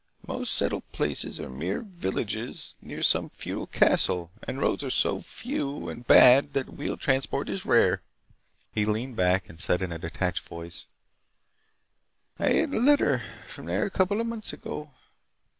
[0.25, 5.89] Most settled places are mere villages near some feudal castle, and roads are so few
[5.89, 8.01] and bad that wheeled transport is rare."
[8.71, 10.87] He leaned back and said in a detached voice:
[12.39, 14.89] "I had a letter from there a couple of months ago.